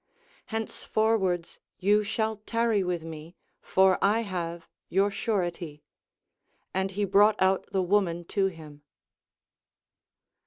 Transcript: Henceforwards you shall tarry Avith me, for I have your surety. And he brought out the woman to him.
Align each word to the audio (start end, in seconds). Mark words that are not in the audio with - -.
Henceforwards 0.47 1.59
you 1.77 2.03
shall 2.03 2.37
tarry 2.37 2.81
Avith 2.81 3.03
me, 3.03 3.35
for 3.61 3.99
I 4.03 4.21
have 4.21 4.67
your 4.89 5.11
surety. 5.11 5.83
And 6.73 6.89
he 6.89 7.05
brought 7.05 7.39
out 7.39 7.71
the 7.71 7.83
woman 7.83 8.25
to 8.25 8.47
him. 8.47 8.81